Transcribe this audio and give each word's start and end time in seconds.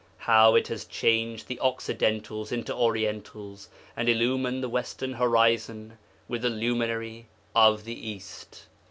'How 0.17 0.55
It 0.55 0.67
has 0.69 0.85
changed 0.85 1.47
the 1.47 1.59
Occidentals 1.59 2.51
into 2.51 2.73
Orientals, 2.73 3.69
and 3.95 4.09
illumined 4.09 4.63
the 4.63 4.67
Western 4.67 5.13
Horizon 5.13 5.99
with 6.27 6.41
the 6.41 6.49
Luminary 6.49 7.27
of 7.53 7.83
the 7.83 8.09
East! 8.09 8.65